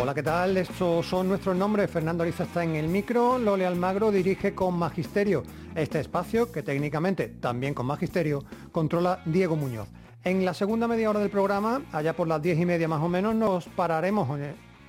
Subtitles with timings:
[0.00, 0.56] Hola, ¿qué tal?
[0.56, 1.90] Estos son nuestros nombres.
[1.90, 5.42] Fernando Ariza está en el micro, Lole Almagro dirige con Magisterio.
[5.74, 9.88] Este espacio, que técnicamente también con Magisterio, controla Diego Muñoz.
[10.24, 13.08] En la segunda media hora del programa, allá por las diez y media más o
[13.08, 14.28] menos, nos pararemos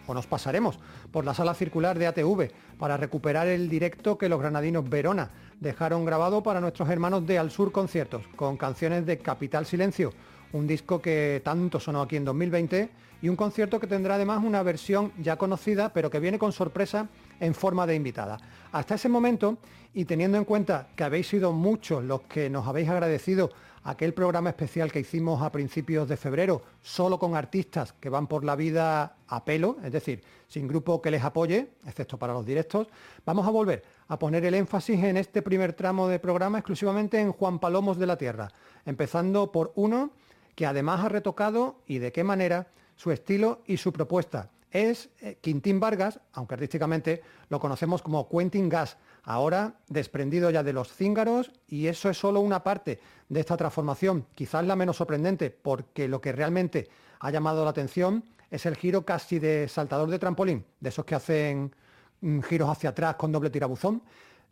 [0.08, 0.80] o nos pasaremos
[1.12, 6.06] por la sala circular de ATV para recuperar el directo que los granadinos Verona dejaron
[6.06, 10.12] grabado para nuestros hermanos de Al Sur Conciertos, con canciones de Capital Silencio,
[10.54, 12.90] un disco que tanto sonó aquí en 2020
[13.24, 17.08] y un concierto que tendrá además una versión ya conocida, pero que viene con sorpresa
[17.40, 18.38] en forma de invitada.
[18.74, 19.60] Hasta ese momento,
[19.94, 23.50] y teniendo en cuenta que habéis sido muchos los que nos habéis agradecido
[23.86, 28.44] aquel programa especial que hicimos a principios de febrero, solo con artistas que van por
[28.44, 32.90] la vida a pelo, es decir, sin grupo que les apoye, excepto para los directos,
[33.26, 37.32] vamos a volver a poner el énfasis en este primer tramo de programa exclusivamente en
[37.32, 38.50] Juan Palomos de la Tierra,
[38.86, 40.12] empezando por uno
[40.56, 42.68] que además ha retocado y de qué manera
[43.04, 44.50] su estilo y su propuesta.
[44.72, 50.72] Es eh, Quintín Vargas, aunque artísticamente lo conocemos como Quentin Gas, ahora desprendido ya de
[50.72, 55.50] los cíngaros y eso es solo una parte de esta transformación, quizás la menos sorprendente,
[55.50, 56.88] porque lo que realmente
[57.20, 61.16] ha llamado la atención es el giro casi de saltador de trampolín, de esos que
[61.16, 61.76] hacen
[62.22, 64.02] mm, giros hacia atrás con doble tirabuzón,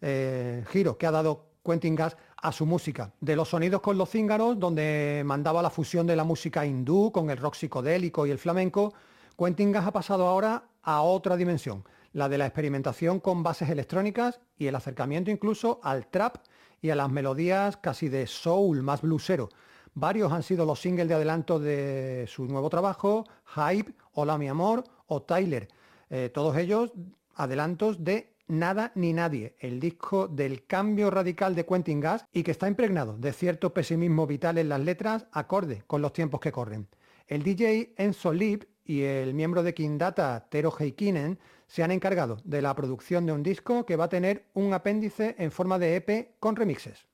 [0.02, 4.09] eh, giro que ha dado Quentin Gas a su música, de los sonidos con los
[4.09, 8.39] cíngaros, donde mandaba la fusión de la música hindú con el rock psicodélico y el
[8.39, 8.94] flamenco,
[9.38, 14.39] Quentin Gas ha pasado ahora a otra dimensión, la de la experimentación con bases electrónicas
[14.58, 16.38] y el acercamiento incluso al trap
[16.81, 19.50] y a las melodías casi de soul más bluesero.
[19.94, 23.25] Varios han sido los singles de adelanto de su nuevo trabajo,
[23.56, 25.68] Hype, Hola mi amor o Tyler.
[26.09, 26.91] Eh, todos ellos
[27.35, 32.51] adelantos de Nada ni Nadie, el disco del cambio radical de Quentin Gas y que
[32.51, 36.89] está impregnado de cierto pesimismo vital en las letras acorde con los tiempos que corren.
[37.28, 42.62] El DJ Enzo Lip y el miembro de Data, Tero Heikinen, se han encargado de
[42.62, 46.31] la producción de un disco que va a tener un apéndice en forma de EP
[46.41, 47.07] con remixes.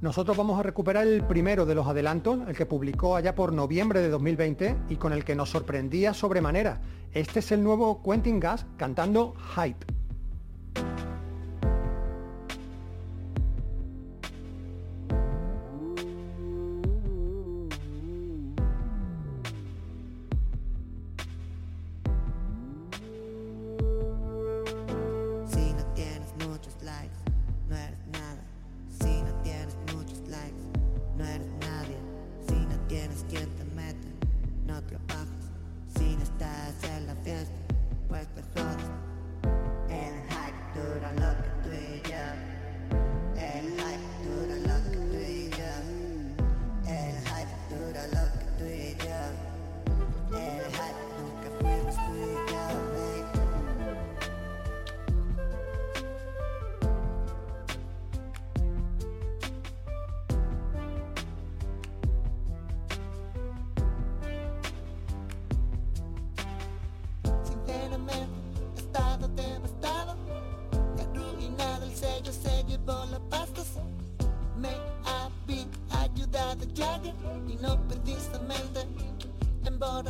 [0.00, 4.00] Nosotros vamos a recuperar el primero de los adelantos, el que publicó allá por noviembre
[4.00, 6.80] de 2020 y con el que nos sorprendía sobremanera.
[7.12, 9.97] Este es el nuevo Quentin Gas cantando Hype.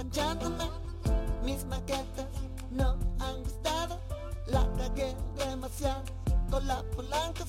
[0.09, 0.65] manchándome.
[1.45, 2.27] Mis maquetas
[2.71, 4.01] no han gustado.
[4.47, 6.03] La cagué demasiado
[6.51, 7.45] con la polanca.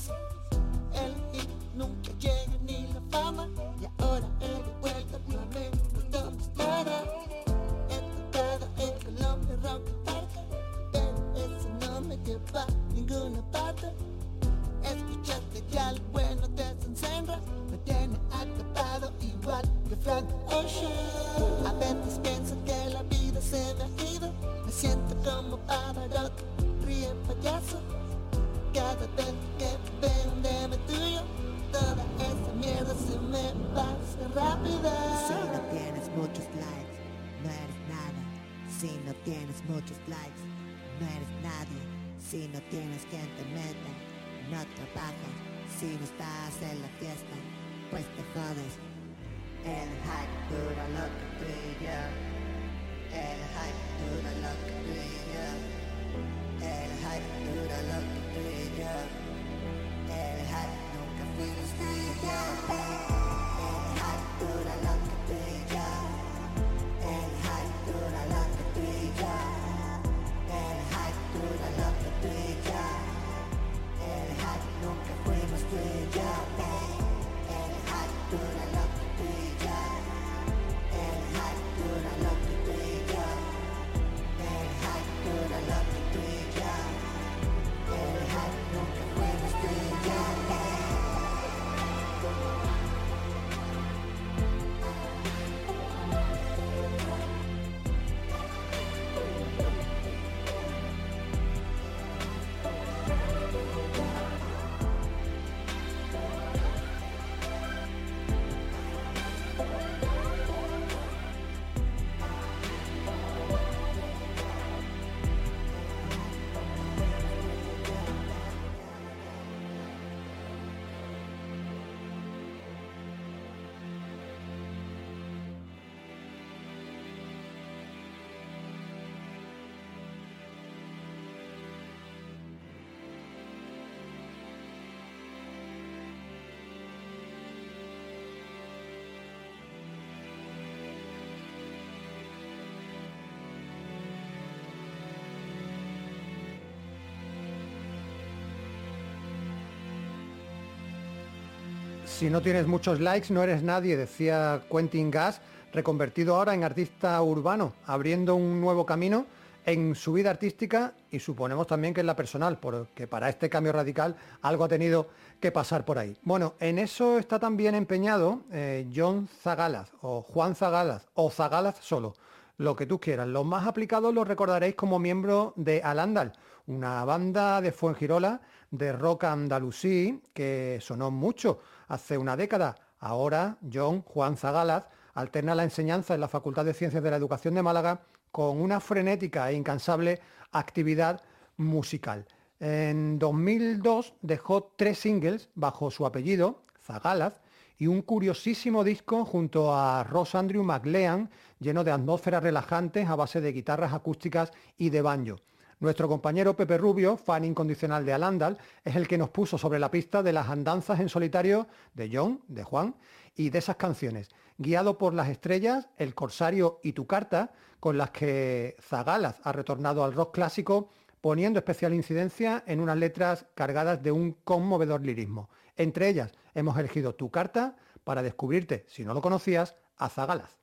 [152.20, 155.40] Si no tienes muchos likes, no eres nadie, decía Quentin Gas,
[155.72, 159.26] reconvertido ahora en artista urbano, abriendo un nuevo camino
[159.66, 163.72] en su vida artística y suponemos también que en la personal, porque para este cambio
[163.72, 165.08] radical algo ha tenido
[165.40, 166.14] que pasar por ahí.
[166.24, 172.16] Bueno, en eso está también empeñado eh, John Zagalaz o Juan Zagalaz o Zagalaz solo,
[172.60, 173.28] lo que tú quieras.
[173.28, 176.34] Los más aplicados los recordaréis como miembro de Alandal,
[176.68, 182.76] una banda de Fuengirola de rock andalusí que sonó mucho hace una década.
[183.00, 187.56] Ahora John Juan Zagalaz alterna la enseñanza en la Facultad de Ciencias de la Educación
[187.56, 190.20] de Málaga con una frenética e incansable
[190.52, 191.22] actividad
[191.56, 192.26] musical.
[192.60, 197.40] En 2002 dejó tres singles bajo su apellido, Zagalaz,
[197.80, 201.30] y un curiosísimo disco junto a Ross Andrew McLean,
[201.60, 205.38] lleno de atmósferas relajantes a base de guitarras acústicas y de banjo.
[205.80, 209.90] Nuestro compañero Pepe Rubio, fan incondicional de Alandal, es el que nos puso sobre la
[209.90, 212.96] pista de las andanzas en solitario de John, de Juan,
[213.36, 218.12] y de esas canciones, guiado por las estrellas, El Corsario y Tu Carta, con las
[218.12, 220.90] que Zagalaz ha retornado al rock clásico,
[221.22, 225.50] poniendo especial incidencia en unas letras cargadas de un conmovedor lirismo.
[225.78, 230.59] Entre ellas hemos elegido Tu Carta para descubrirte, si no lo conocías, a Zagalaz.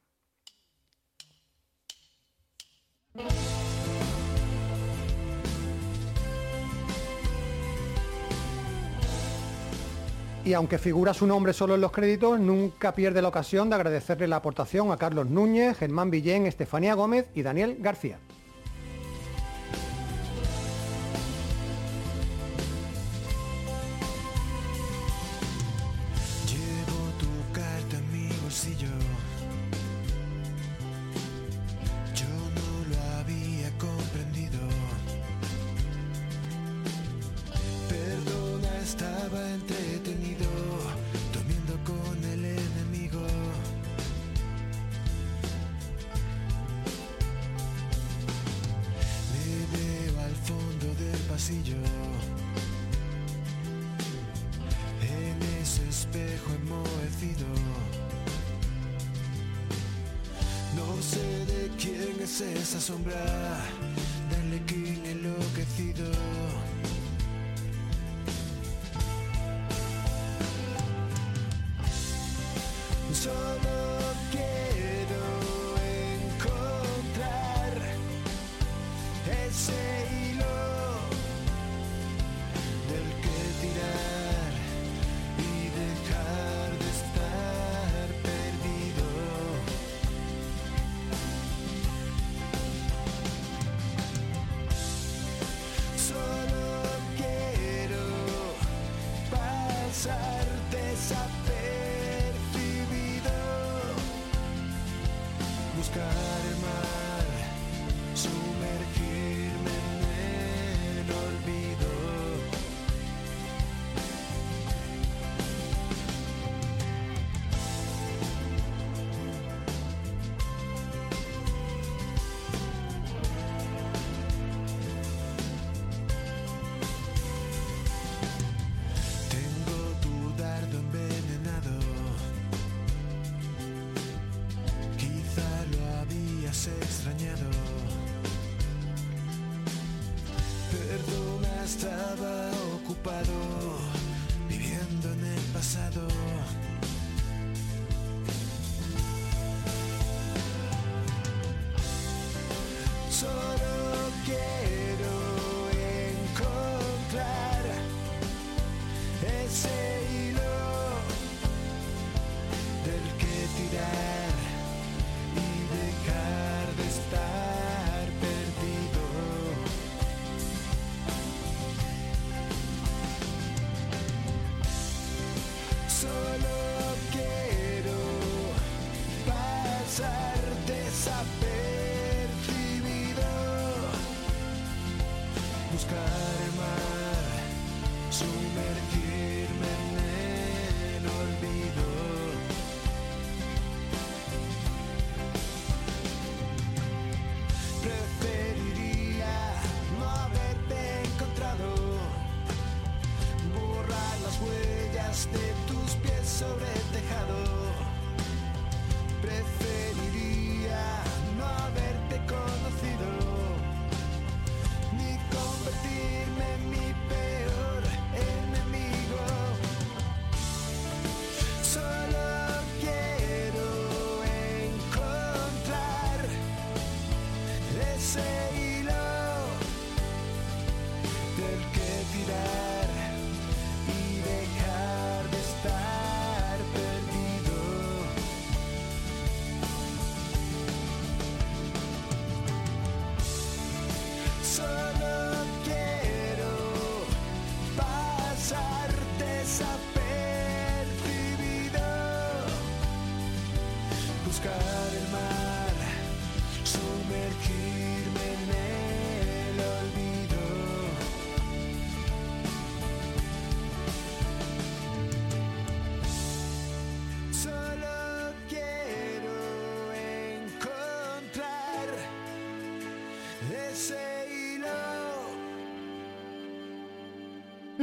[10.47, 14.29] Y aunque figura su nombre solo en los créditos, nunca pierde la ocasión de agradecerle
[14.29, 18.21] la aportación a Carlos Núñez, Germán Villén, Estefanía Gómez y Daniel García.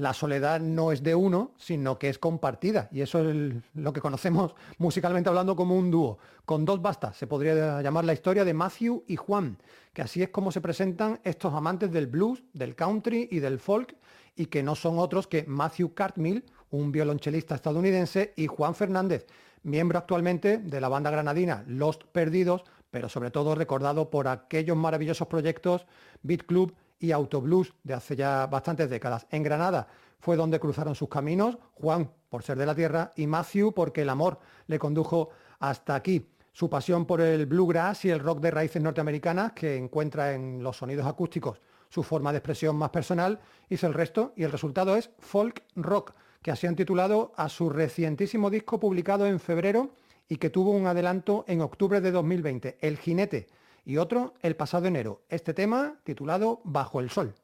[0.00, 2.88] la soledad no es de uno, sino que es compartida.
[2.90, 6.18] Y eso es lo que conocemos musicalmente hablando como un dúo.
[6.44, 9.58] Con dos bastas se podría llamar la historia de Matthew y Juan,
[9.92, 13.94] que así es como se presentan estos amantes del blues, del country y del folk,
[14.36, 19.26] y que no son otros que Matthew Cartmill, un violonchelista estadounidense, y Juan Fernández,
[19.62, 25.28] miembro actualmente de la banda granadina Lost Perdidos, pero sobre todo recordado por aquellos maravillosos
[25.28, 25.86] proyectos
[26.22, 29.26] Beat Club y Autoblues de hace ya bastantes décadas.
[29.30, 29.88] En Granada
[30.20, 34.08] fue donde cruzaron sus caminos, Juan por ser de la tierra y Matthew porque el
[34.08, 34.38] amor
[34.68, 36.30] le condujo hasta aquí.
[36.52, 40.76] Su pasión por el bluegrass y el rock de raíces norteamericanas que encuentra en los
[40.76, 45.10] sonidos acústicos su forma de expresión más personal hizo el resto y el resultado es
[45.18, 49.90] folk rock, que así han titulado a su recientísimo disco publicado en febrero
[50.28, 53.48] y que tuvo un adelanto en octubre de 2020, El Jinete,
[53.84, 57.34] y otro el pasado enero, este tema titulado Bajo el Sol.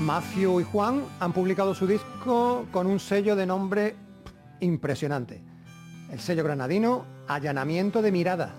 [0.00, 3.96] Matthew y Juan han publicado su disco con un sello de nombre
[4.60, 5.42] impresionante.
[6.10, 8.54] El sello granadino Allanamiento de Mirada.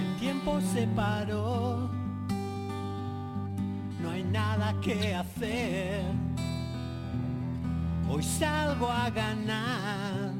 [0.00, 1.90] El tiempo se paró,
[4.00, 6.27] no hay nada que hacer.
[8.10, 10.32] Hoy salgo a ganar,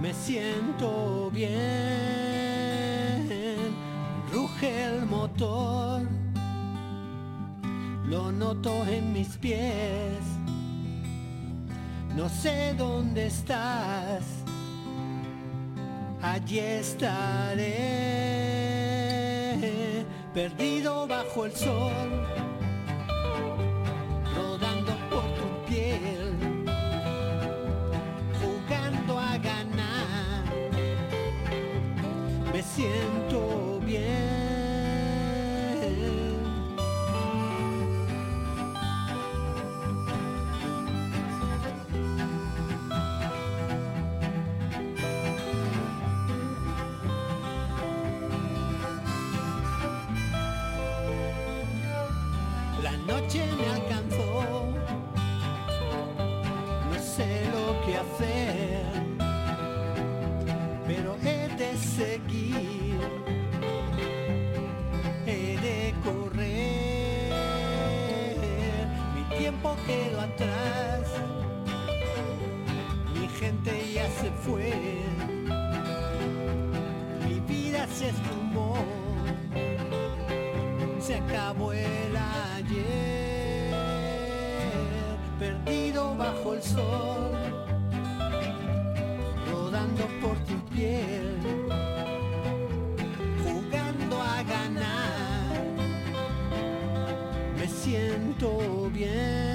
[0.00, 1.48] me siento bien,
[4.30, 6.02] ruge el motor,
[8.06, 10.20] lo noto en mis pies,
[12.14, 14.24] no sé dónde estás.
[16.20, 17.64] Allí estaré,
[20.34, 22.26] perdido bajo el sol,
[32.78, 34.28] siento bien.
[52.80, 53.87] La noche me
[77.98, 78.76] se esfumó
[81.00, 82.16] se acabó el
[82.54, 83.74] ayer,
[85.38, 87.32] perdido bajo el sol,
[89.50, 91.38] rodando por tu piel,
[93.42, 95.64] jugando a ganar,
[97.58, 99.47] me siento bien.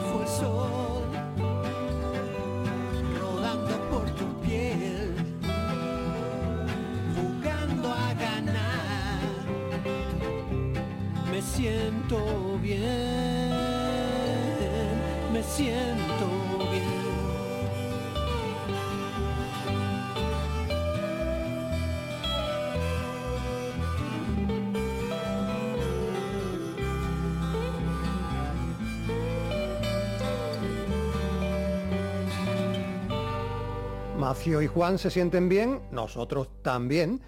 [0.00, 1.04] Bajo el sol,
[3.18, 5.14] rodando por tu piel,
[7.16, 9.20] jugando a ganar,
[11.30, 13.54] me siento bien,
[15.32, 16.35] me siento
[34.26, 37.20] Macio y Juan se sienten bien, nosotros también.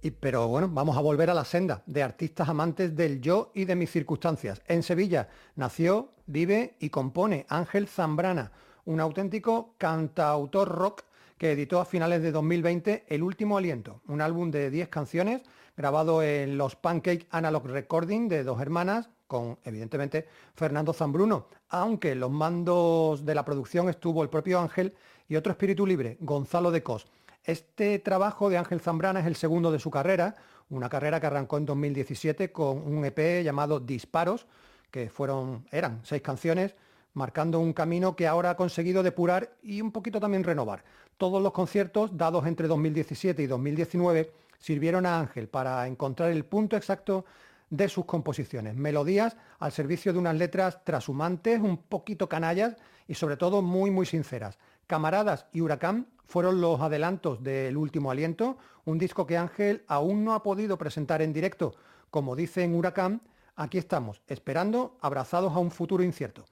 [0.00, 3.66] Y, pero bueno, vamos a volver a la senda de artistas amantes del yo y
[3.66, 4.62] de mis circunstancias.
[4.66, 8.52] En Sevilla nació, vive y compone Ángel Zambrana,
[8.86, 11.02] un auténtico cantautor rock
[11.36, 15.42] que editó a finales de 2020 El Último Aliento, un álbum de 10 canciones
[15.76, 22.30] grabado en los Pancake Analog Recording de dos hermanas, con evidentemente Fernando Zambruno, aunque los
[22.30, 24.94] mandos de la producción estuvo el propio Ángel
[25.28, 27.06] y otro espíritu libre, Gonzalo de Cos.
[27.44, 30.34] Este trabajo de Ángel Zambrana es el segundo de su carrera,
[30.68, 34.46] una carrera que arrancó en 2017 con un EP llamado Disparos,
[34.90, 36.74] que fueron, eran seis canciones,
[37.14, 40.84] marcando un camino que ahora ha conseguido depurar y un poquito también renovar.
[41.16, 46.76] Todos los conciertos dados entre 2017 y 2019 sirvieron a Ángel para encontrar el punto
[46.76, 47.24] exacto
[47.70, 52.76] de sus composiciones, melodías al servicio de unas letras trashumantes, un poquito canallas
[53.08, 54.58] y sobre todo muy muy sinceras.
[54.86, 60.34] Camaradas y Huracán fueron los adelantos del último aliento, un disco que Ángel aún no
[60.34, 61.74] ha podido presentar en directo.
[62.10, 63.22] Como dice en Huracán,
[63.56, 66.44] aquí estamos, esperando, abrazados a un futuro incierto.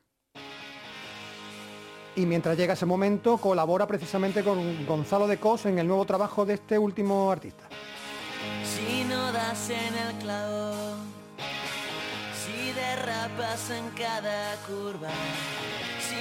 [2.16, 6.44] Y mientras llega ese momento, colabora precisamente con Gonzalo de Cos en el nuevo trabajo
[6.44, 7.64] de este último artista.
[8.64, 10.97] Si no das en el clavo,
[12.35, 15.09] si derrapas en cada curva,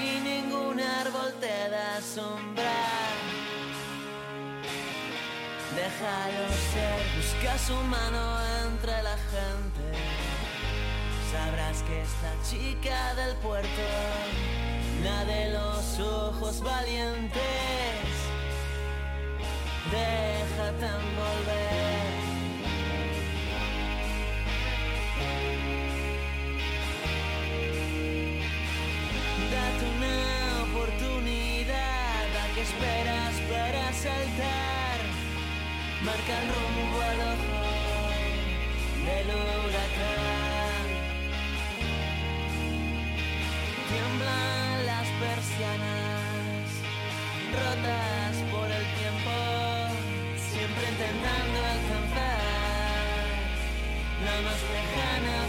[0.03, 2.79] si ningún árbol te da sombra,
[5.79, 8.21] déjalo ser, busca su mano
[8.65, 9.85] entre la gente,
[11.31, 13.85] sabrás que esta chica del puerto,
[15.03, 18.13] la de los ojos valientes,
[19.91, 21.62] déjate envolver.
[32.63, 34.97] Esperas para saltar?
[36.05, 37.61] Marca el rumbo al ojo
[39.05, 39.27] del
[39.65, 40.85] huracán.
[43.89, 46.65] Tiemblan las persianas,
[47.59, 49.35] rotas por el tiempo,
[50.49, 52.43] siempre intentando alcanzar
[54.25, 55.42] la más lejana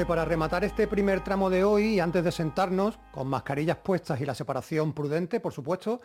[0.00, 4.20] Y para rematar este primer tramo de hoy, y antes de sentarnos, con mascarillas puestas
[4.20, 6.00] y la separación prudente, por supuesto,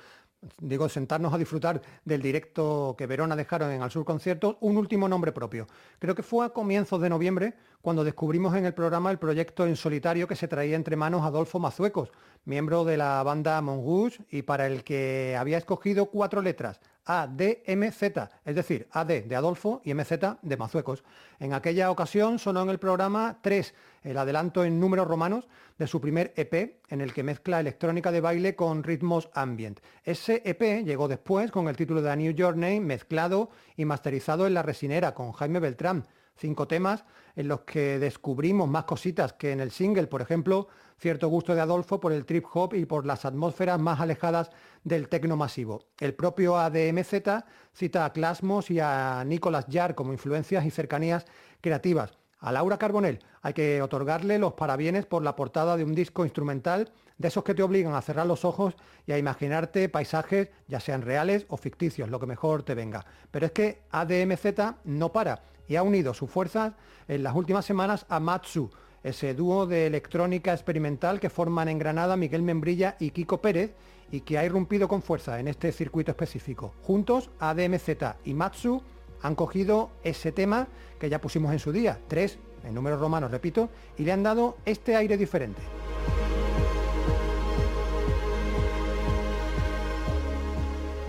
[0.60, 5.08] digo, sentarnos a disfrutar del directo que Verona dejaron en Al Sur Conciertos, un último
[5.08, 5.68] nombre propio.
[6.00, 9.78] Creo que fue a comienzos de noviembre cuando descubrimos en el programa el proyecto en
[9.78, 12.12] solitario que se traía entre manos Adolfo Mazuecos,
[12.46, 18.02] miembro de la banda Mongoose y para el que había escogido cuatro letras, ADMZ,
[18.44, 21.04] es decir, AD de Adolfo y MZ de Mazuecos.
[21.40, 23.74] En aquella ocasión sonó en el programa 3,
[24.08, 28.22] el adelanto en números romanos de su primer EP, en el que mezcla electrónica de
[28.22, 29.80] baile con ritmos ambient.
[30.04, 34.54] Ese EP llegó después con el título de A New Journey, mezclado y masterizado en
[34.54, 36.08] La Resinera con Jaime Beltrán.
[36.36, 37.04] Cinco temas
[37.36, 40.68] en los que descubrimos más cositas que en el single, por ejemplo,
[41.00, 44.52] cierto gusto de Adolfo por el trip hop y por las atmósferas más alejadas
[44.84, 45.86] del tecno masivo.
[46.00, 47.44] El propio ADMZ
[47.74, 51.26] cita a Clasmos y a Nicolas Jarre como influencias y cercanías
[51.60, 52.18] creativas.
[52.40, 56.92] A Laura Carbonell hay que otorgarle los parabienes por la portada de un disco instrumental
[57.18, 58.76] de esos que te obligan a cerrar los ojos
[59.08, 63.06] y a imaginarte paisajes, ya sean reales o ficticios, lo que mejor te venga.
[63.32, 66.74] Pero es que ADMZ no para y ha unido sus fuerzas
[67.08, 68.70] en las últimas semanas a Matsu,
[69.04, 73.74] ese dúo de electrónica experimental que forman en Granada Miguel Membrilla y Kiko Pérez
[74.12, 76.74] y que ha irrumpido con fuerza en este circuito específico.
[76.84, 77.90] Juntos, ADMZ
[78.26, 78.84] y Matsu
[79.22, 80.68] han cogido ese tema
[81.00, 84.58] que ya pusimos en su día, tres en números romanos, repito, y le han dado
[84.66, 85.62] este aire diferente.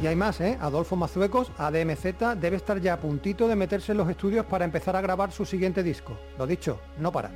[0.01, 0.57] Y hay más, ¿eh?
[0.61, 4.95] Adolfo Mazuecos, ADMZ, debe estar ya a puntito de meterse en los estudios para empezar
[4.95, 6.17] a grabar su siguiente disco.
[6.39, 7.33] Lo dicho, no para.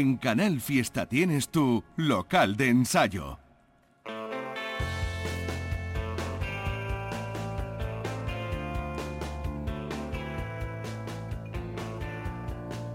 [0.00, 3.38] En Canal Fiesta tienes tu local de ensayo.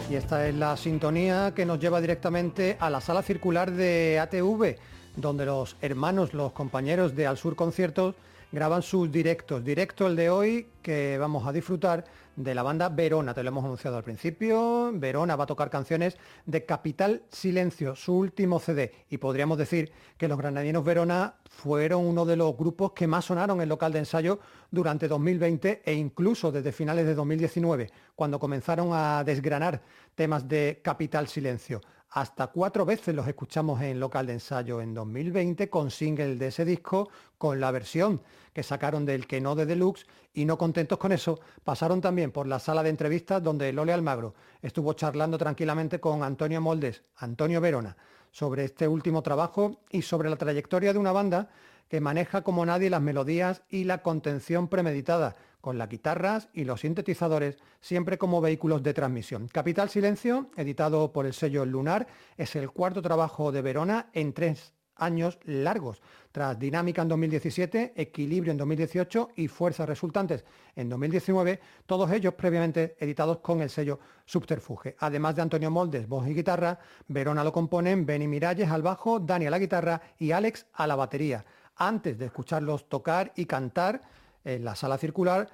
[0.10, 4.80] Y esta es la sintonía que nos lleva directamente a la sala circular de ATV,
[5.15, 8.15] donde los hermanos, los compañeros de Al Sur Conciertos
[8.51, 9.63] graban sus directos.
[9.63, 12.05] Directo el de hoy que vamos a disfrutar
[12.36, 14.91] de la banda Verona, te lo hemos anunciado al principio.
[14.93, 18.91] Verona va a tocar canciones de Capital Silencio, su último CD.
[19.10, 23.62] Y podríamos decir que los granadinos Verona fueron uno de los grupos que más sonaron
[23.62, 29.23] en local de ensayo durante 2020 e incluso desde finales de 2019, cuando comenzaron a
[29.23, 29.81] desgranar
[30.13, 31.81] temas de Capital Silencio.
[32.15, 36.63] Hasta cuatro veces los escuchamos en local de ensayo en 2020 con single de ese
[36.63, 38.21] disco, con la versión
[38.54, 42.47] que sacaron del que no de Deluxe y no contentos con eso, pasaron también por
[42.47, 47.97] la sala de entrevistas donde Lole Almagro estuvo charlando tranquilamente con Antonio Moldes, Antonio Verona,
[48.32, 51.49] sobre este último trabajo y sobre la trayectoria de una banda
[51.89, 56.82] que maneja como nadie las melodías y la contención premeditada, con las guitarras y los
[56.82, 59.47] sintetizadores siempre como vehículos de transmisión.
[59.47, 62.06] Capital Silencio, editado por el sello Lunar,
[62.38, 68.51] es el cuarto trabajo de Verona en tres años largos, tras Dinámica en 2017, Equilibrio
[68.51, 74.95] en 2018 y Fuerzas Resultantes en 2019, todos ellos previamente editados con el sello Subterfuge.
[74.99, 79.47] Además de Antonio Moldes, voz y guitarra, Verona lo componen Benny Miralles al bajo, Dani
[79.47, 81.43] a la guitarra y Alex a la batería.
[81.78, 84.04] Antes de escucharlos tocar y cantar,
[84.45, 85.49] en la sala circular,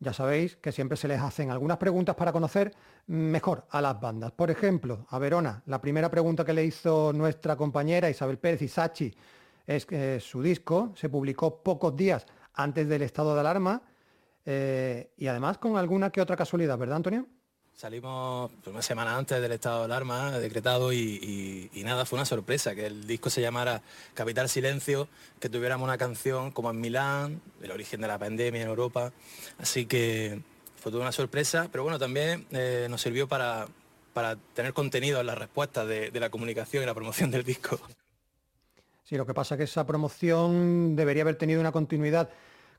[0.00, 2.74] ya sabéis que siempre se les hacen algunas preguntas para conocer
[3.08, 4.32] mejor a las bandas.
[4.32, 9.12] Por ejemplo, a Verona, la primera pregunta que le hizo nuestra compañera Isabel Pérez Isachi
[9.66, 13.82] es que su disco se publicó pocos días antes del estado de alarma
[14.44, 17.26] eh, y además con alguna que otra casualidad, ¿verdad, Antonio?
[17.78, 22.86] Salimos una semana antes del estado de alarma decretado y, nada, fue una sorpresa que
[22.86, 23.82] el disco se llamara
[24.14, 25.06] Capital Silencio,
[25.38, 29.12] que tuviéramos una canción como en Milán, el origen de la pandemia en Europa.
[29.60, 30.42] Así que
[30.74, 33.68] fue toda una sorpresa, pero bueno, también eh, nos sirvió para,
[34.12, 37.78] para tener contenido en las respuestas de, de la comunicación y la promoción del disco.
[39.04, 42.28] Sí, lo que pasa es que esa promoción debería haber tenido una continuidad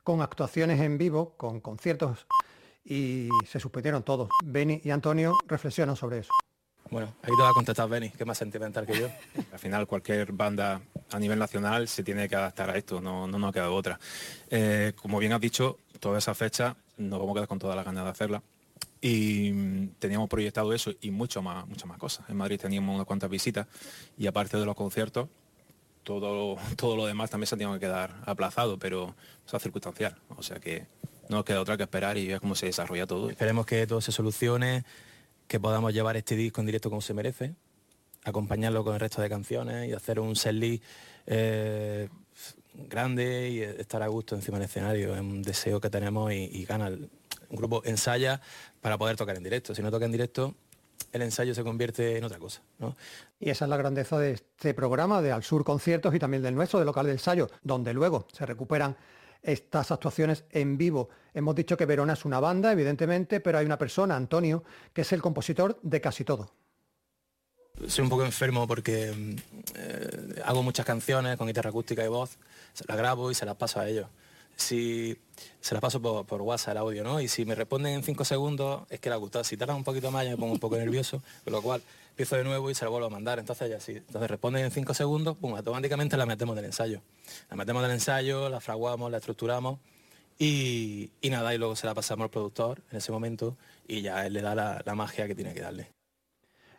[0.04, 2.28] con actuaciones en vivo, con conciertos
[2.84, 4.30] y se suspendieron todos.
[4.44, 6.32] Beni y Antonio reflexionan sobre eso.
[6.92, 9.08] Bueno, ahí te va a contestar Beni, que es más sentimental que yo.
[9.54, 13.38] Al final cualquier banda a nivel nacional se tiene que adaptar a esto, no, no
[13.38, 14.00] nos queda otra.
[14.50, 17.84] Eh, como bien has dicho, toda esa fecha nos vamos a quedar con toda la
[17.84, 18.44] ganas de hacerla.
[19.02, 22.28] Y mm, teníamos proyectado eso y mucho más, muchas más cosas.
[22.28, 23.68] En Madrid teníamos unas cuantas visitas
[24.18, 25.30] y aparte de los conciertos,
[26.04, 29.14] todo, todo lo demás también se tenía que quedar aplazado, pero
[29.46, 30.16] es circunstancial.
[30.36, 30.88] O sea que
[31.30, 33.30] no queda otra que esperar y ver cómo se desarrolla todo.
[33.30, 34.84] Esperemos que todo se solucione,
[35.48, 37.56] que podamos llevar este disco en directo como se merece,
[38.26, 40.82] acompañarlo con el resto de canciones y hacer un set
[41.28, 42.10] eh,
[42.74, 45.16] grande y estar a gusto encima del escenario.
[45.16, 46.88] Es un deseo que tenemos y, gana.
[46.88, 47.10] El,
[47.50, 48.42] un grupo ensaya
[48.82, 49.74] para poder tocar en directo.
[49.74, 50.56] Si no toca en directo,
[51.12, 52.62] el ensayo se convierte en otra cosa.
[53.40, 56.56] Y esa es la grandeza de este programa, de Al Sur Conciertos y también del
[56.56, 58.96] nuestro, de local de ensayo, donde luego se recuperan
[59.42, 61.10] estas actuaciones en vivo.
[61.34, 65.12] Hemos dicho que Verona es una banda, evidentemente, pero hay una persona, Antonio, que es
[65.14, 66.52] el compositor de casi todo.
[67.88, 69.38] Soy un poco enfermo porque
[69.76, 72.38] eh, hago muchas canciones con guitarra acústica y voz,
[72.88, 74.08] las grabo y se las paso a ellos.
[74.58, 75.18] Si
[75.62, 77.22] se las paso por, WhatsApp el audio, ¿no?
[77.22, 79.46] Y si me responden en cinco segundos, es que la gustado.
[79.46, 81.82] Si tardan un poquito más, ya me pongo un poco nervioso, con lo cual
[82.20, 83.40] empiezo de nuevo y se la vuelvo a mandar.
[83.40, 83.94] Entonces ya sí.
[83.94, 87.02] Entonces responden en cinco segundos, pum, automáticamente la metemos del ensayo.
[87.50, 89.80] La metemos del ensayo, la fraguamos, la estructuramos
[90.38, 93.56] y, nada, y luego se la pasamos al productor en ese momento
[93.88, 95.94] y ya él le da la, la magia que tiene que darle.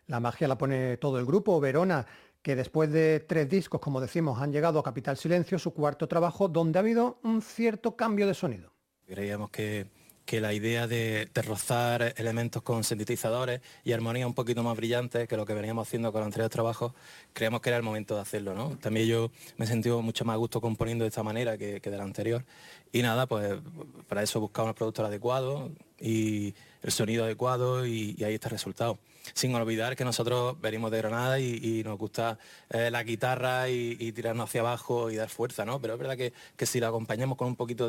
[0.09, 2.05] La magia la pone todo el grupo, Verona,
[2.43, 6.49] que después de tres discos, como decimos, han llegado a Capital Silencio, su cuarto trabajo,
[6.49, 8.75] donde ha habido un cierto cambio de sonido.
[9.07, 9.87] Creíamos que
[10.31, 15.37] que la idea de, rozar elementos con sintetizadores y armonía un poquito más brillantes que
[15.37, 16.93] lo que veníamos haciendo con los anteriores trabajos,
[17.33, 18.55] creíamos que era el momento de hacerlo.
[18.55, 18.79] ¿no?
[18.81, 21.99] También yo me he sentido mucho más gusto componiendo de esta manera que, que de
[21.99, 22.45] la anterior.
[22.93, 23.59] Y nada, pues
[24.07, 29.01] para eso buscamos el productor adecuado y el sonido adecuado y, ahí está el resultado.
[29.35, 32.39] Sin olvidar que nosotros venimos de Granada y, nos gusta
[32.71, 35.81] eh, la guitarra y, tirarnos hacia abajo y dar fuerza, ¿no?
[35.81, 37.89] Pero es verdad que, que si la acompañamos con un poquito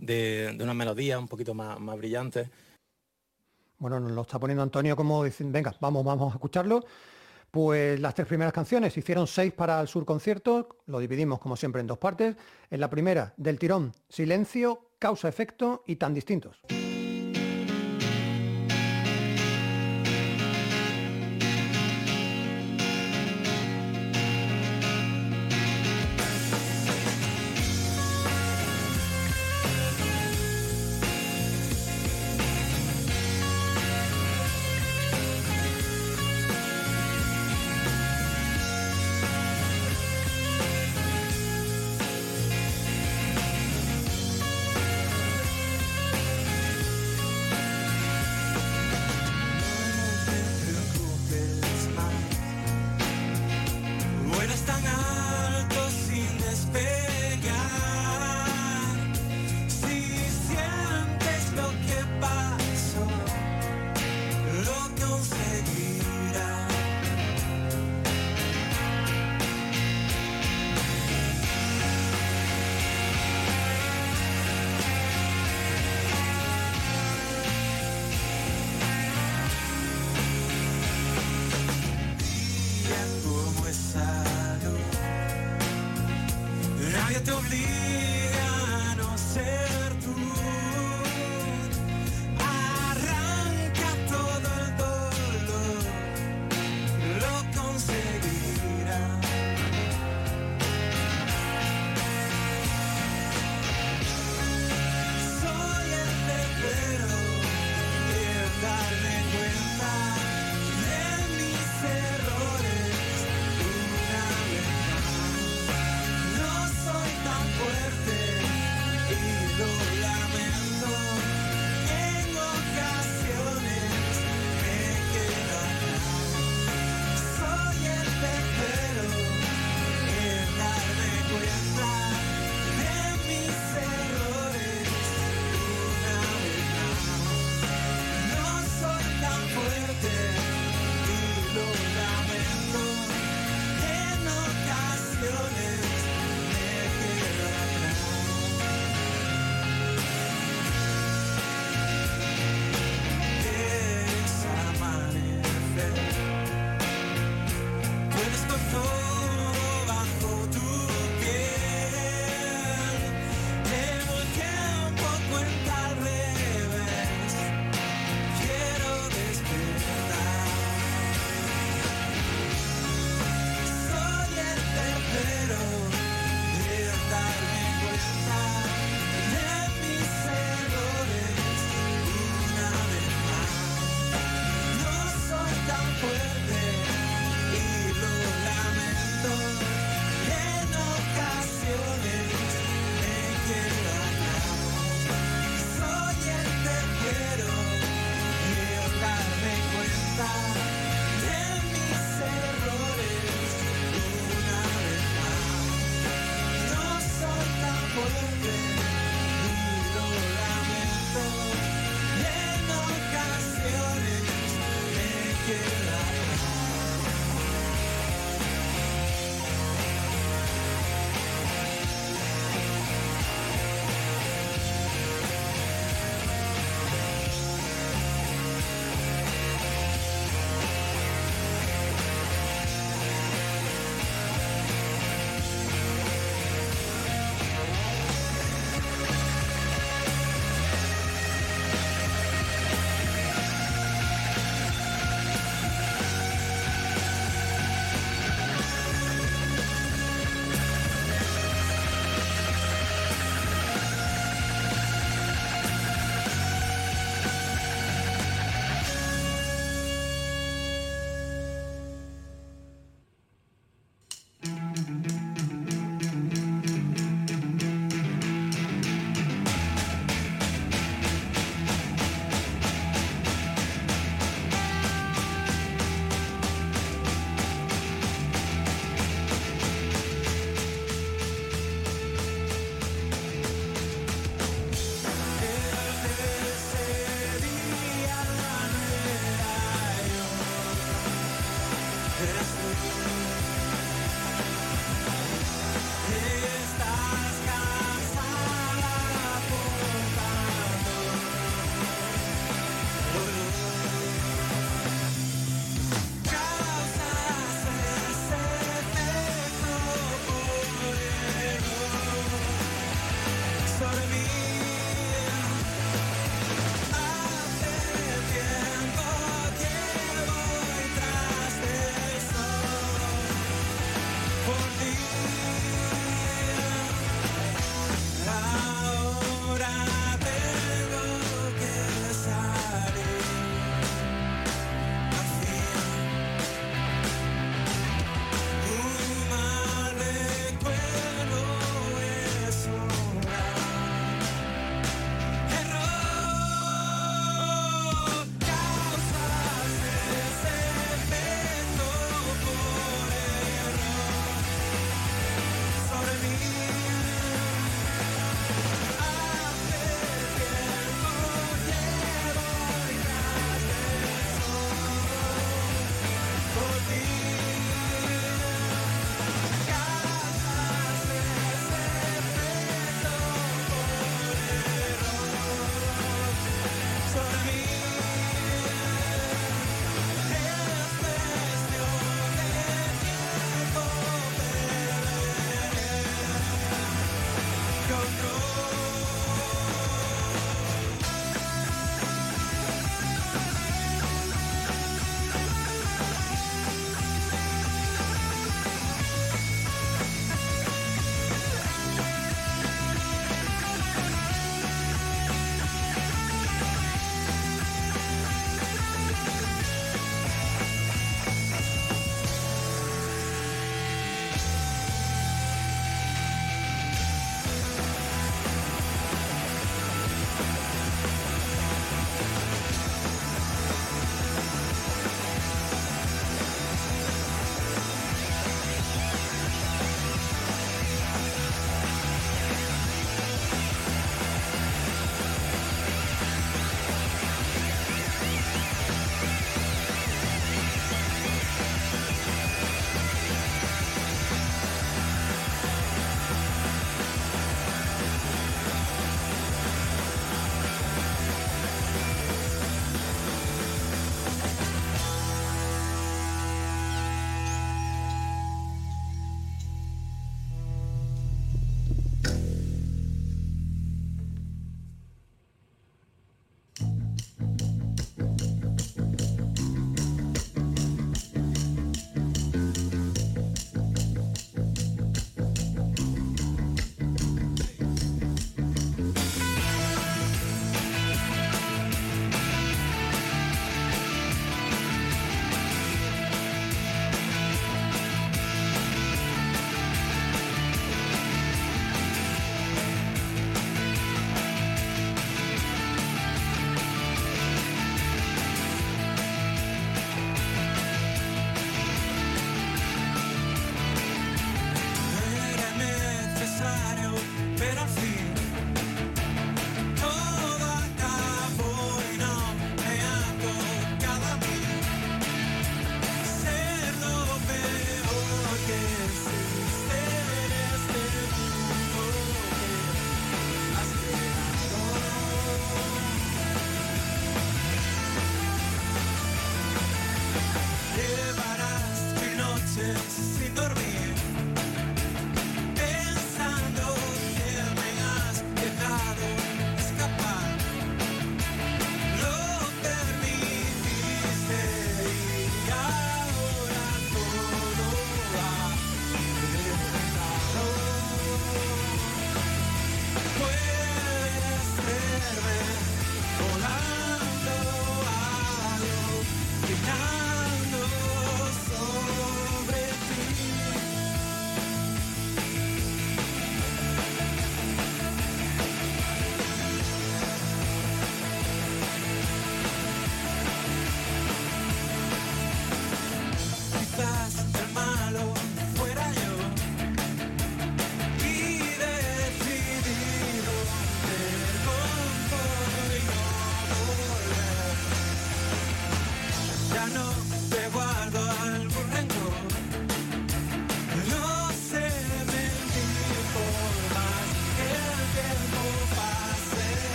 [0.00, 2.50] de, una melodía un poquito más, más brillante.
[3.78, 6.84] Bueno, nos lo está poniendo Antonio como dicen, venga, vamos, vamos a escucharlo.
[7.50, 11.80] Pues las tres primeras canciones hicieron seis para el sur concierto, lo dividimos como siempre
[11.80, 12.36] en dos partes.
[12.70, 16.60] En la primera, del tirón, silencio, causa-efecto y tan distintos.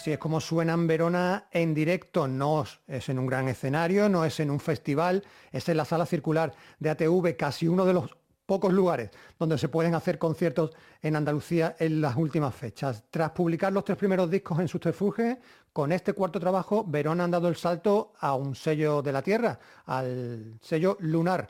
[0.00, 4.40] Así es como suenan Verona en directo, no es en un gran escenario, no es
[4.40, 5.22] en un festival,
[5.52, 9.68] es en la sala circular de ATV, casi uno de los pocos lugares donde se
[9.68, 10.70] pueden hacer conciertos
[11.02, 13.04] en Andalucía en las últimas fechas.
[13.10, 15.38] Tras publicar los tres primeros discos en subterfuge,
[15.70, 19.58] con este cuarto trabajo, Verona han dado el salto a un sello de la tierra,
[19.84, 21.46] al sello Lunar.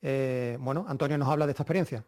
[0.00, 2.02] Eh, bueno, Antonio nos habla de esta experiencia.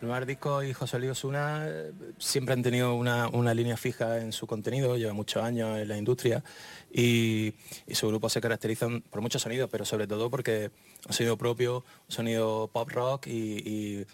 [0.00, 4.46] Lunar Disco y José Luis Osuna eh, siempre han tenido una, línea fija en su
[4.46, 6.44] contenido, lleva muchos años en la industria
[6.92, 7.54] y,
[7.92, 10.70] su grupo se caracterizan por muchos sonidos, pero sobre todo porque
[11.06, 14.04] un sonido propio, un sonido pop rock y,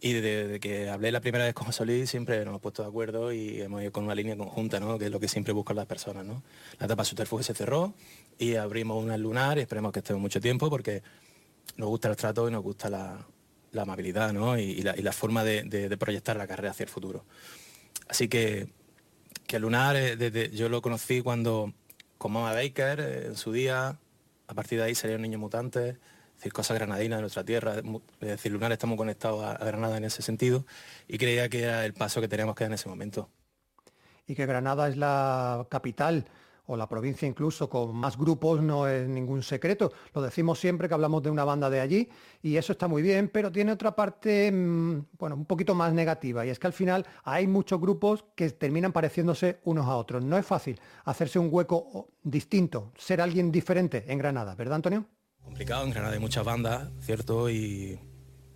[0.00, 3.32] desde que hablé la primera vez con José Luis siempre nos hemos puesto de acuerdo
[3.32, 4.98] y hemos ido con una línea conjunta, ¿no?
[4.98, 6.24] que es lo que siempre buscan las personas.
[6.24, 6.42] ¿no?
[6.78, 7.94] La etapa subterfuge se cerró
[8.38, 11.02] y abrimos una lunar y esperemos que estemos mucho tiempo porque
[11.76, 13.26] nos gusta el trato y nos gusta la,
[13.72, 14.58] la amabilidad ¿no?
[14.58, 17.24] y, la, forma de, proyectar la carrera hacia el futuro.
[18.08, 18.68] Así que,
[19.46, 21.72] que Lunar, eh, yo lo conocí cuando
[22.16, 23.98] con Mama Baker eh, en su día,
[24.46, 28.28] a partir de ahí salieron Niños Mutantes, es decir, cosas granadinas de nuestra tierra, es
[28.28, 30.64] decir, Lunar estamos conectados a Granada en ese sentido
[31.08, 33.28] y creía que era el paso que teníamos que dar en ese momento.
[34.26, 36.26] Y que Granada es la capital
[36.68, 39.90] o la provincia incluso con más grupos no es ningún secreto.
[40.14, 42.08] Lo decimos siempre que hablamos de una banda de allí
[42.42, 46.44] y eso está muy bien, pero tiene otra parte, mmm, bueno, un poquito más negativa
[46.44, 50.22] y es que al final hay muchos grupos que terminan pareciéndose unos a otros.
[50.22, 55.06] No es fácil hacerse un hueco distinto, ser alguien diferente en Granada, ¿verdad Antonio?
[55.42, 57.48] Complicado, en Granada hay muchas bandas, ¿cierto?
[57.48, 57.98] Y,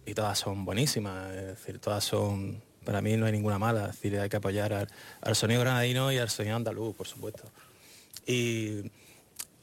[0.04, 3.92] y todas son buenísimas, es decir, todas son, para mí no hay ninguna mala, es
[3.92, 4.86] decir, hay que apoyar
[5.22, 7.44] al sonido granadino y al sonido andaluz, por supuesto.
[8.26, 8.90] Y,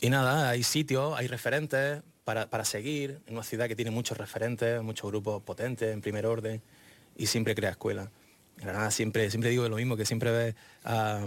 [0.02, 4.18] y, nada, hay sitios, hay referentes para, para, seguir en una ciudad que tiene muchos
[4.18, 6.62] referentes, muchos grupos potentes en primer orden
[7.16, 8.12] y siempre crea escuela.
[8.58, 11.26] Granada siempre, siempre digo lo mismo, que siempre ves a,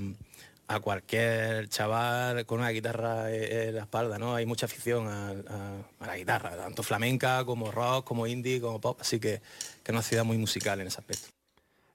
[0.69, 4.35] a cualquier chaval con una guitarra en la espalda, ¿no?
[4.35, 8.81] Hay mucha afición a, a, a, la guitarra, tanto flamenca como rock, como indie, como
[8.81, 9.41] pop, así que,
[9.83, 11.29] que es una ciudad muy musical en ese aspecto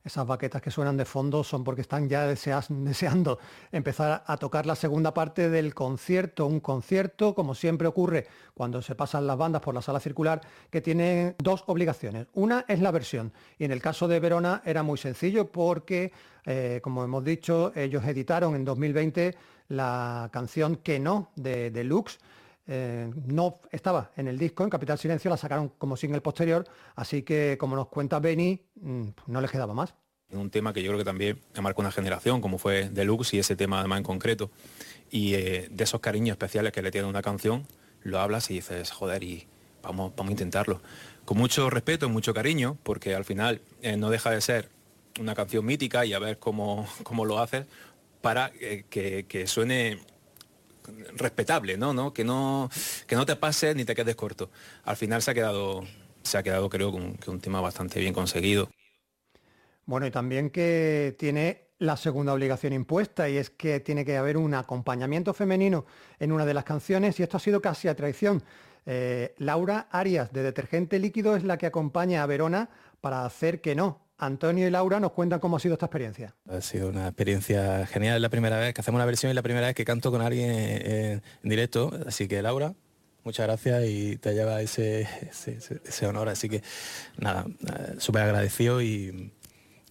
[0.08, 3.40] esas baquetas que suenan de fondo son porque están ya deseando
[3.72, 8.96] empezar a tocar la segunda parte del concierto, un concierto, como siempre ocurre cuando se
[8.96, 12.28] pasan las bandas por la sala circular, que tiene dos obligaciones.
[12.34, 16.12] Una es la versión, y en el caso de Verona era muy sencillo porque,
[16.46, 19.36] eh, como hemos dicho, ellos editaron en 2020
[19.70, 22.20] la canción Que no de Deluxe,
[22.68, 26.66] eh, no estaba en el disco, en Capital Silencio, la sacaron como single posterior,
[26.96, 29.96] así que como nos cuenta Benny, mmm, no les quedaba más.
[30.32, 33.56] Un tema que yo creo que también marcó una generación, como fue Deluxe y ese
[33.56, 34.52] tema además en concreto.
[35.10, 37.66] Y eh, de esos cariños especiales que le tiene una canción,
[38.04, 39.48] lo hablas y dices, joder, y
[39.82, 40.82] vamos, vamos a intentarlo.
[41.24, 44.70] Con mucho respeto, mucho cariño, porque al final eh, no deja de ser
[45.18, 47.66] una canción mítica y a ver cómo, cómo lo haces
[48.22, 50.02] para que suene
[51.16, 51.94] respetable, ¿no?
[51.94, 52.14] ¿no?
[52.14, 52.70] Que, no,
[53.06, 54.50] que no te pases ni te quedes corto.
[54.84, 55.84] Al final se ha quedado,
[56.24, 58.70] se ha quedado creo que un, tema bastante bien conseguido.
[59.86, 64.38] Bueno, y también que tiene la segunda obligación impuesta y es que tiene que haber
[64.38, 65.86] un acompañamiento femenino
[66.20, 68.44] en una de las canciones y esto ha sido casi a traición.
[68.86, 72.70] Eh, Laura Arias de Detergente Líquido es la que acompaña a Verona
[73.02, 76.34] para hacer que no, Antonio y Laura nos cuentan cómo ha sido esta experiencia.
[76.50, 79.44] Ha sido una experiencia genial, es la primera vez que hacemos una versión y la
[79.44, 82.74] primera vez que canto con alguien en, directo, así que Laura,
[83.24, 85.08] muchas gracias y te lleva ese
[86.08, 86.64] honor, así que
[87.20, 89.32] nada, eh, súper agradecido y,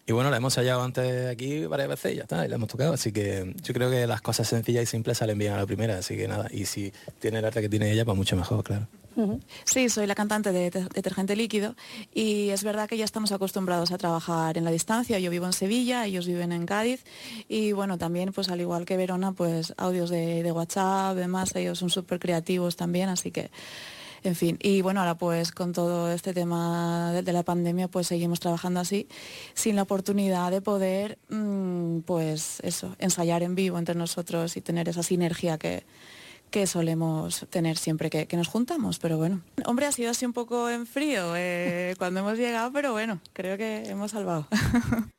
[0.06, 2.68] y, bueno, la hemos hallado antes aquí varias veces y ya está, y la hemos
[2.68, 5.66] tocado, así que yo creo que las cosas sencillas y simples salen bien a la
[5.66, 8.64] primera, así que nada, y si tiene el arte que tiene ella, pues mucho mejor,
[8.64, 8.88] claro.
[9.64, 11.74] Sí, soy la cantante de Detergente Líquido
[12.12, 15.18] y es verdad que ya estamos acostumbrados a trabajar en la distancia.
[15.18, 17.04] Yo vivo en Sevilla, ellos viven en Cádiz
[17.48, 21.90] y bueno, también pues al igual que Verona, pues audios de, WhatsApp, demás, ellos son
[21.90, 23.50] súper creativos también, así que
[24.22, 28.40] en fin, y bueno, ahora pues con todo este tema de, la pandemia pues seguimos
[28.40, 29.08] trabajando así,
[29.54, 34.88] sin la oportunidad de poder mmm, pues eso, ensayar en vivo entre nosotros y tener
[34.88, 35.84] esa sinergia que,
[36.50, 39.40] que solemos tener siempre que, nos juntamos, pero bueno.
[39.64, 43.56] Hombre, ha sido así un poco en frío eh, cuando hemos llegado, pero bueno, creo
[43.56, 44.46] que hemos salvado.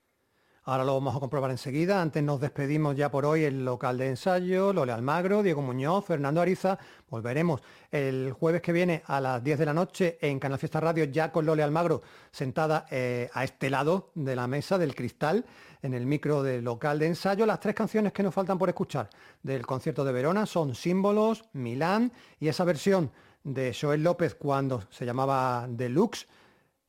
[0.68, 2.02] Ahora lo vamos a comprobar enseguida.
[2.02, 6.42] Antes nos despedimos ya por hoy el local de ensayo, Lole Almagro, Diego Muñoz, Fernando
[6.42, 6.78] Ariza.
[7.10, 11.06] Volveremos el jueves que viene a las 10 de la noche en Canal Fiesta Radio
[11.06, 12.02] ya con Lole Almagro
[12.32, 15.46] sentada eh, a este lado de la mesa del cristal
[15.82, 17.46] en el micro del local de ensayo.
[17.46, 19.10] Las tres canciones que nos faltan por escuchar
[19.42, 22.12] del concierto de Verona son Símbolos, Milán
[22.42, 26.28] y esa versión de Joel López cuando se llamaba Deluxe,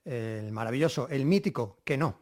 [0.05, 2.19] el maravilloso, el mítico, que no.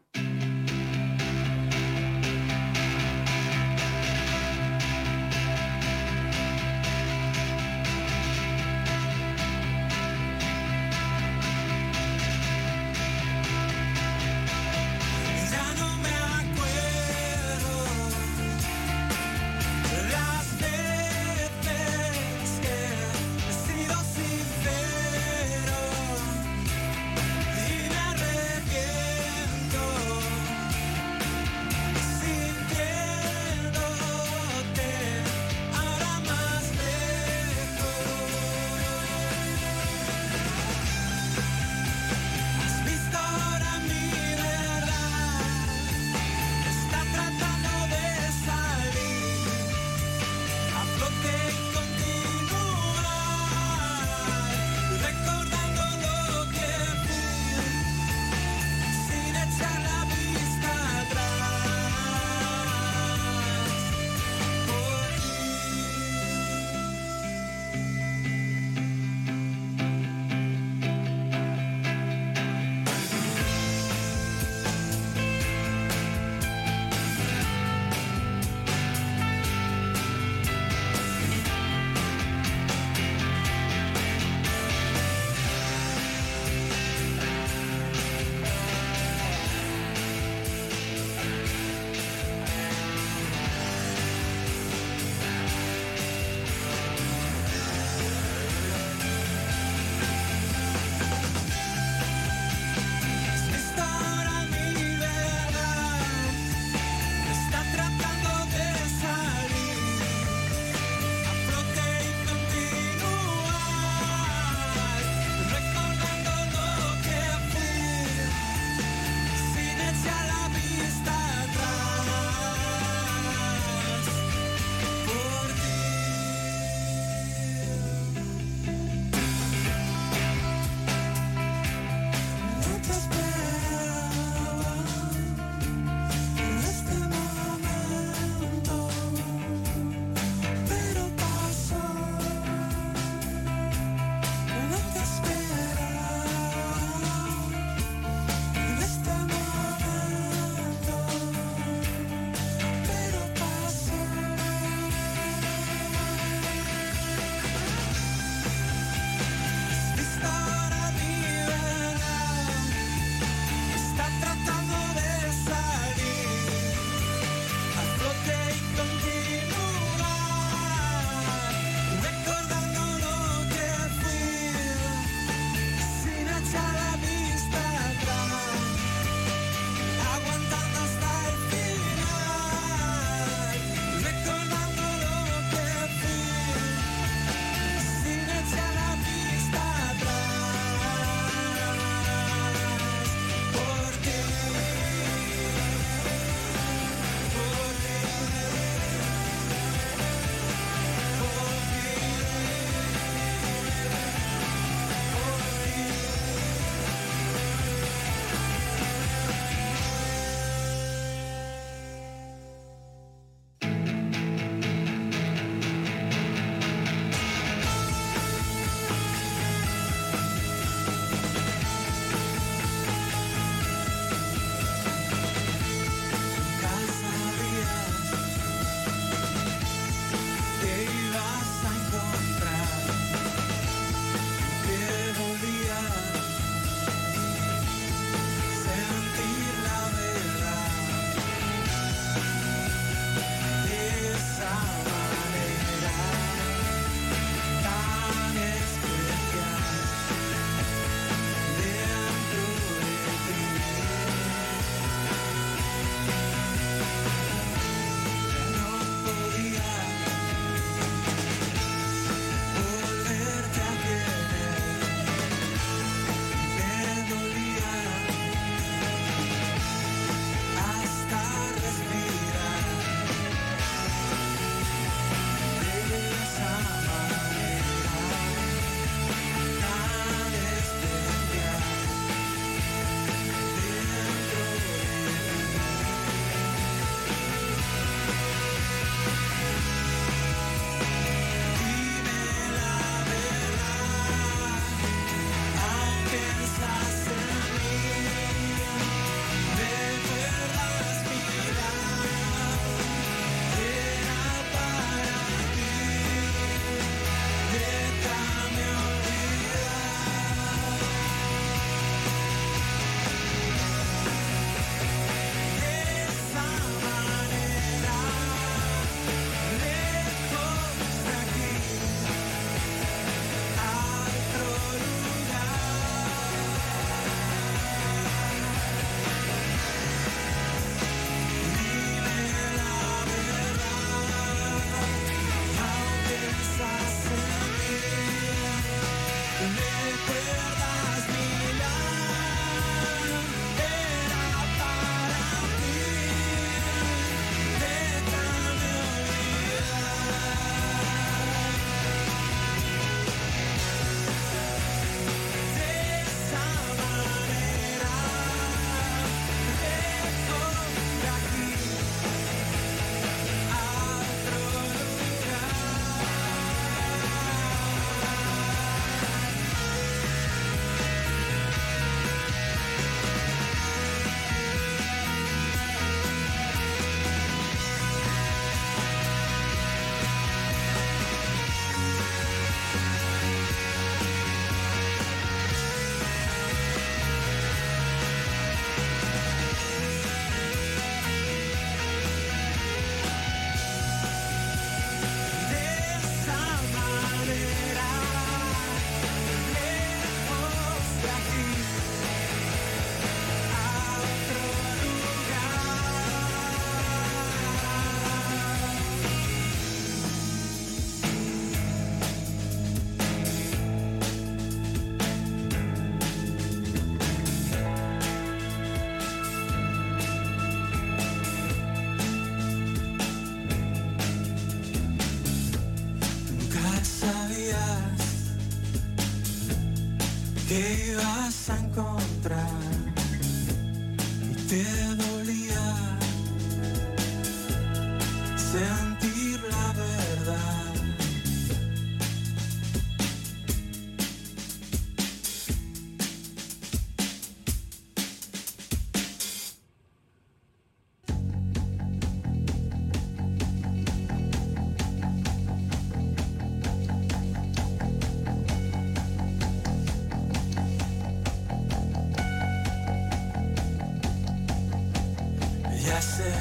[466.01, 466.33] sé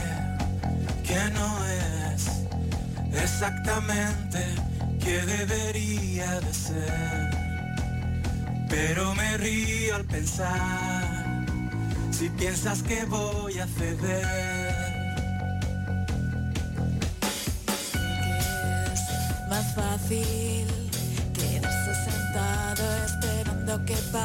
[1.03, 4.39] que no es exactamente
[4.99, 7.29] que debería de ser.
[8.69, 11.45] Pero me río al pensar
[12.11, 14.65] si piensas que voy a ceder.
[19.49, 20.67] Más fácil
[21.33, 24.24] quedarse sentado esperando que pase